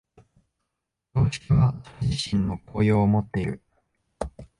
[1.13, 3.61] 常識はそれ自身の効用をもっている。